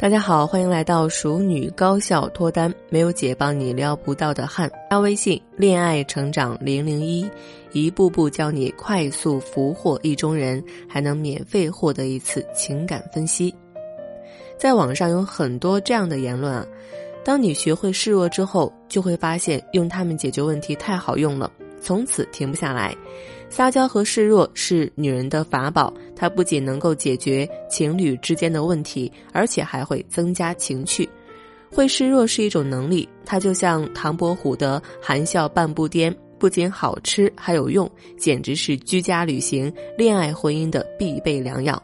[0.00, 4.70] 大家好，欢迎来到熟女高效脱单，没有姐帮你撩不到的汉。
[4.88, 7.28] 加微信恋爱成长零零一，
[7.72, 13.52] 一步步教你快速俘获意中人，还能免费获得一次情感分析。
[14.56, 16.64] 在网上有很多这样的言论啊，
[17.24, 22.96] 当你学会示弱之后，就会发现用他们解决问题太好用了，从此停不下来。
[23.50, 31.08] 撒娇和示弱是女人的法宝，它不仅能够解决情侣之间的问题，而且还会增加情趣。
[31.70, 41.82] 会示弱是一种能力，它就像唐伯虎的含笑半步颠，不仅好吃还有用，简直是居家旅行、恋爱婚姻的必备良药。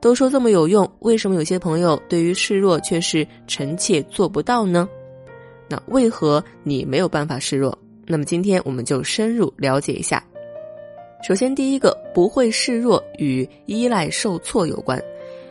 [0.00, 4.88] 都说这么有用，为什么有些朋友对于示弱却是臣妾做不到呢？
[5.68, 7.76] 那为何你没有办法示弱？
[8.08, 10.24] 那么今天我们就深入了解一下。
[11.22, 15.00] 首先，第一个不会示弱与依赖受挫有关。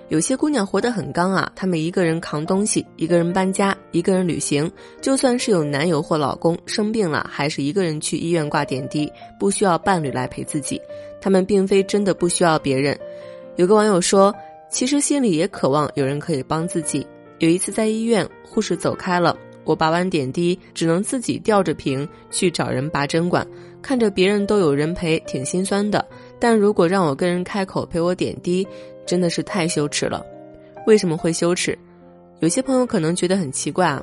[0.10, 10.82] 有些姑娘活得很刚啊，她们一个人扛东西，一个人搬家，一个人旅行，就算是有男友或老公生病了，还是一个人去医院挂点滴，不需要伴侣来陪自己。
[11.20, 12.98] 她们并非真的不需要别人。
[13.58, 14.34] 有个网友说，
[14.71, 17.05] 其实心里也渴望有人可以帮自己。
[17.40, 19.38] 有一次在医院，护士走开了。
[19.68, 23.46] 我拔完点滴，只能自己吊着瓶去找人拔针管，
[23.82, 26.04] 看着别人都有人陪，挺心酸的。
[26.40, 28.65] 但如果让我跟人开口陪我点滴，
[29.05, 30.26] 真的是太羞耻了。
[30.85, 31.77] 为什么会羞耻？
[32.40, 34.01] 有些朋友可能觉得很奇怪啊。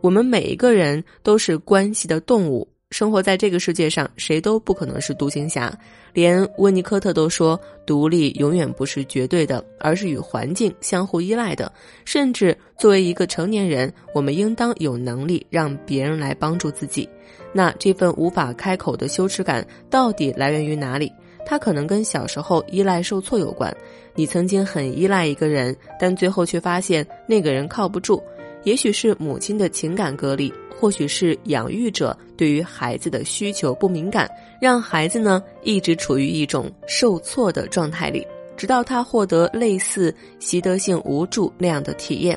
[0.00, 2.66] 我们每一个人都是关系的动物。
[2.90, 5.76] 生活在这个世界上，谁都不可能是独行侠。
[6.12, 11.70] 连温尼科特都说，独立永远不是绝对的，而是与环境相互依赖的。
[12.04, 17.08] 甚至作为一个成年人，我们应当有能力让别人来帮助自己。
[17.52, 21.12] 那这份无法开口的羞耻感到底来源于哪里？
[21.44, 23.76] 它可能跟小时候依赖受挫有关。
[24.14, 28.22] 你曾经很依赖一个人，但最后却发现那个人靠不住。
[28.66, 34.28] 也许是母亲的情感隔离，或许是养育者对于孩子的需求不敏感，
[34.60, 38.26] 让孩子呢一直处于一种受挫的状态里，
[38.56, 42.36] 直到他获得类似习得性无助那样的体验。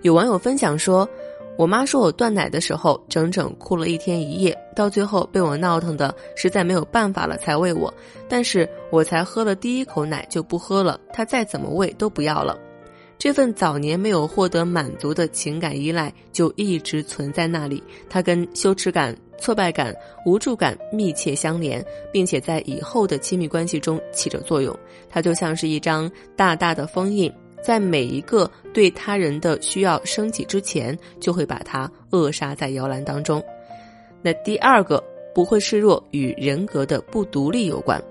[0.00, 1.08] 有网友分享说
[1.56, 7.94] ：“我妈说我断奶的时候，整整哭了一天一夜，到最后被我闹腾的实在没有办法了才喂我，
[8.28, 12.58] 但是我才喝了第一口奶就不喝了，她再怎么喂都不要了。”
[13.22, 19.94] 这份早年没有获得满足的情感依赖就一直存在那里，它跟羞耻感、挫败感、
[20.26, 24.76] 无助感密切相连，并且在以后的亲密关系中起着作用。
[25.08, 33.40] 它就像是一张大大的封印，在每一个对他人的需要升起之前，就会把它扼杀在摇篮当中。
[34.20, 35.00] 那第二个
[35.32, 38.02] 不会示弱与人格的不独立有关，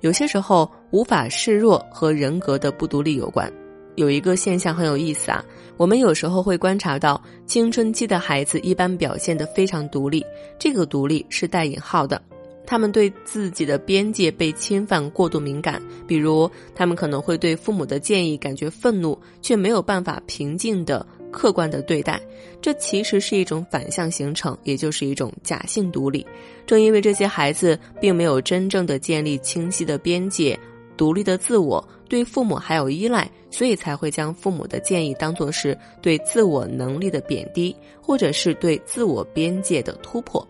[0.00, 3.50] 有些时候无法示弱和人格的不独立有关。
[3.94, 5.44] 有一个现象很有意思啊，
[5.76, 10.24] 我们有时候会观察到，青春期的孩子一般表现得非常独立，
[10.58, 12.20] 这个独立是带引号的，
[12.66, 22.18] 他们对自己的边界被侵犯过度敏感，比如他们可能会对父母的建议感觉愤怒，却没有办法平静的、客观的对待，
[22.62, 26.26] 这其实是一种反向形成，也就是一种假性独立。
[26.64, 30.58] 正因为这些孩子并没有真正的建立清晰的边界。
[30.94, 40.46] 独立的自我对父母还有依赖，所以才会将父母的建议当作是对自我能力的贬低，或者是对自我边界的突破。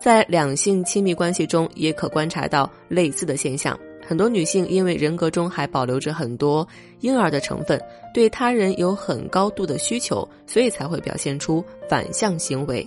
[0.00, 3.78] 在两性亲密关系中，也可观察到类似的现象。
[4.04, 6.66] 很多女性因为人格中还保留着很多
[7.02, 7.80] 婴儿的成分，
[8.12, 12.84] 对他人有很高度的需求，所以才会表现出反向行为，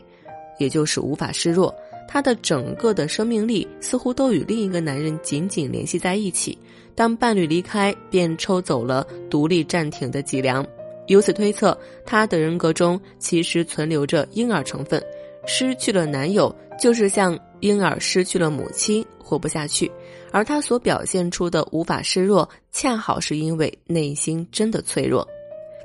[0.58, 1.74] 也就是无法示弱。
[2.12, 6.58] 她的整个的生命力似乎都与另一个男人紧紧联系在一起。
[6.96, 10.66] 当伴侣离开，便抽走了独立站挺的脊梁。
[11.06, 11.78] 由此推测，
[12.08, 15.00] 她的人格中其实存留着婴儿成分。
[15.46, 19.90] 失去了男友，就是像婴儿失去了母亲，活不下去。
[20.32, 25.28] 而她所表现出的无法示弱，恰好是因为内心真的脆弱。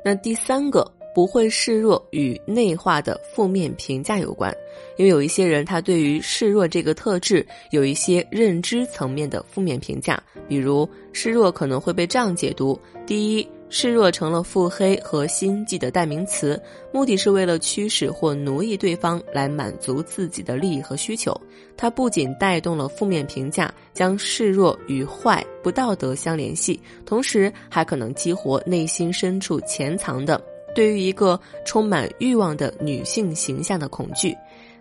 [0.03, 0.91] 那第三个。
[1.15, 4.55] 不会示弱与内化的负面评价有关，
[4.97, 16.61] 因为有一些人他对于示弱这个特质有一些认知层面的负面评价，比如示弱可能会被这样解读：第一，示弱成了腹黑和心计的代名词，
[16.93, 21.33] 目的是为了驱使或奴役对方来满足自己的利益和需求。
[21.77, 30.41] 它不仅带动了负面评价，将示弱与坏、不道德相联系，同时还可能激活内心深处潜藏的。
[30.75, 34.37] 对于一个充满欲望的女性形象的恐惧，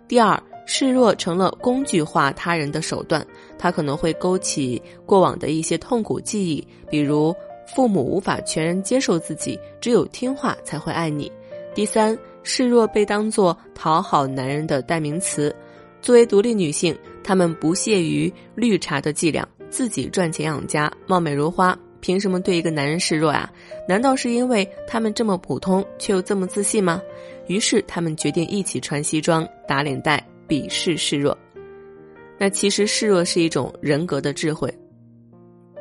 [0.08, 3.26] 第二，示弱成了工具化他人的手段，
[3.58, 7.34] 它可能会勾起过往的一些痛苦记忆，比如
[7.66, 11.30] 父母无法全然接受自己，只有听话才会爱你。
[11.74, 15.54] 第三，示弱被当作讨好男人的代名词。
[16.02, 23.50] 作为独立女性，她们不屑于绿茶的伎俩，自己赚钱养家，貌美如花，凭什么对一个男人示弱啊？
[23.88, 27.00] 难道是因为他们这么普通却又这么自信吗？
[27.46, 31.34] 于是他们决定一起穿西装、打领带，鄙视示弱。
[32.36, 34.70] 那其实示弱是一种人格的智慧。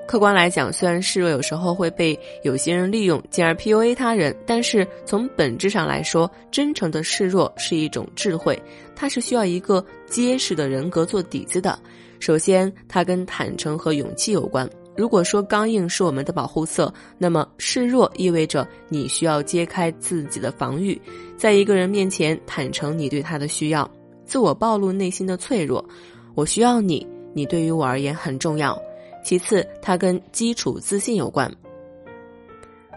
[0.07, 8.57] 客观来讲，虽然示弱有时候会被有些人利用，进而 PUA 他人，但是从本质上来说，真诚的示弱是一种智慧，
[8.95, 11.77] 它是需要一个结实的人格做底子的。
[12.21, 14.69] 首先，它跟坦诚和勇气有关。
[14.95, 20.99] 如果说刚硬是我们的保护色，那么示弱意味着你需要揭开自己的防御，
[21.35, 23.89] 在一个人面前坦诚你对他的需要，
[24.23, 25.83] 自我暴露内心的脆弱。
[26.35, 28.79] 我需要你，你对于我而言很重要。
[29.23, 31.51] 其次，它跟基础自信有关。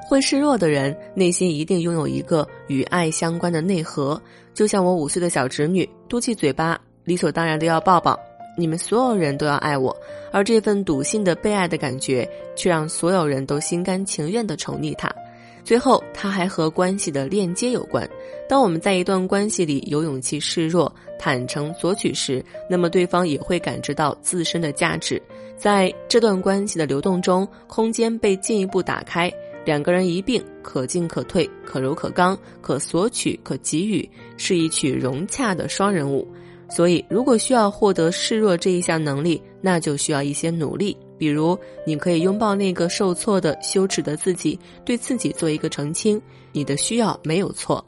[0.08, 4.20] 会示弱的人，内心一定拥有一个与爱相关的内核。
[4.54, 8.18] 就像我五岁的小侄女，嘟起嘴巴，理所当然的要抱抱。
[8.56, 9.94] 你们所有人都要爱我，
[10.32, 15.14] 而这份笃信的被爱的感觉，却让所有人都心甘情愿的宠溺他。
[15.62, 18.08] 最后，它还和关系的链接有关。
[18.48, 25.20] 当我们在一段关系里有勇气示弱、坦诚索取时，那么对方也会感知到自身的价值。
[25.56, 29.28] 在这段关系的流动中，空间被进一步打开，
[29.64, 36.26] 两个人一并可进可退、可柔可刚、可索取可给予，是一曲融洽的双人舞。
[36.68, 40.96] 所以，如果需要获得示弱这一项能力，那就需要一些努力。
[41.16, 46.20] 比如，你可以拥抱那个受挫的、羞耻的自己，对自己做一个澄清：
[46.52, 47.84] 你的需要没有错。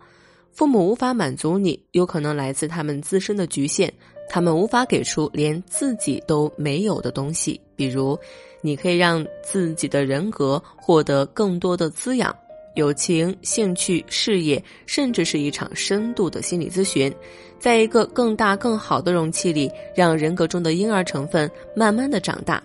[0.52, 3.92] 父母无法满足你，有可能来自他们自身的局限，
[4.28, 7.60] 他们无法给出连自己都没有的东西。
[7.76, 8.18] 比如，
[8.60, 12.34] 你可以让自己的人格获得更多的滋养。
[12.74, 17.12] 友情、兴趣、事业，甚至是一场深度的心理咨询，
[17.58, 22.62] 在一个更大、更好的容器里，让人格中的婴儿成分慢慢的长大，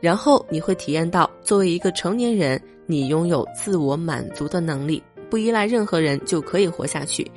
[0.00, 7.28] 然后你会体验到，作为一个成年人，你拥有自我满足的能力，不依赖任何人就可以活下去。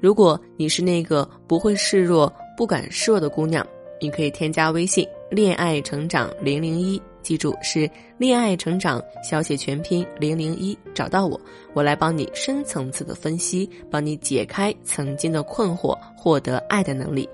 [0.00, 3.66] 如果你是那个不会示弱、不敢示弱的姑娘，
[4.00, 7.00] 你可以添加微信“恋爱成长零零一”。
[7.24, 11.40] 记住是恋爱成长小写全拼零零一，找到我，
[11.72, 17.28] 我来帮你深层次的分析，帮你解开曾经的困惑，获得爱的能力。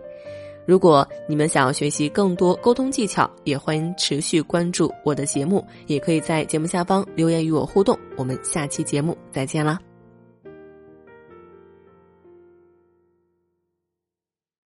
[0.66, 7.98] 如果你们想要学习更多沟通技巧，也欢迎持续关注我的节目，也可以在节目下方留言与我互动。
[8.16, 9.89] 我们下期节目再见啦！